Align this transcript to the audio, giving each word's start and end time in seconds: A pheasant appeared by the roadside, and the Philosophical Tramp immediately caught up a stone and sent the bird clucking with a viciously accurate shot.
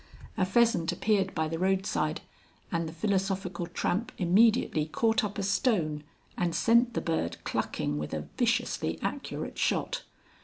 A 0.35 0.47
pheasant 0.47 0.91
appeared 0.91 1.35
by 1.35 1.47
the 1.47 1.59
roadside, 1.59 2.21
and 2.71 2.89
the 2.89 2.91
Philosophical 2.91 3.67
Tramp 3.67 4.11
immediately 4.17 4.87
caught 4.87 5.23
up 5.23 5.37
a 5.37 5.43
stone 5.43 6.03
and 6.35 6.55
sent 6.55 6.95
the 6.95 7.01
bird 7.01 7.37
clucking 7.43 7.99
with 7.99 8.11
a 8.15 8.27
viciously 8.35 8.97
accurate 9.03 9.59
shot. 9.59 10.01